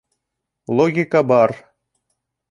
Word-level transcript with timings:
Логика 0.79 1.21
бар. 1.33 1.53